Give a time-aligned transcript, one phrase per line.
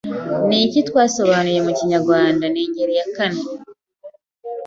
[0.67, 3.41] Iki twasobanuye mu kinyarwanda ni ingeri ya kane